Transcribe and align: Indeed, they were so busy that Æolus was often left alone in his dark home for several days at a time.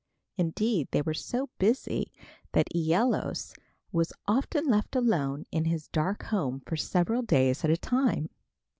Indeed, 0.35 0.87
they 0.89 1.03
were 1.03 1.13
so 1.13 1.51
busy 1.59 2.11
that 2.53 2.69
Æolus 2.75 3.53
was 3.91 4.11
often 4.27 4.65
left 4.67 4.95
alone 4.95 5.45
in 5.51 5.65
his 5.65 5.89
dark 5.89 6.23
home 6.23 6.61
for 6.65 6.75
several 6.75 7.21
days 7.21 7.63
at 7.63 7.69
a 7.69 7.77
time. 7.77 8.27